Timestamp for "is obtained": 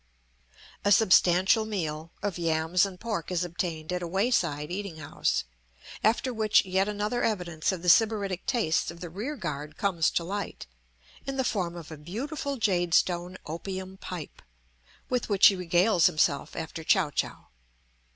3.29-3.93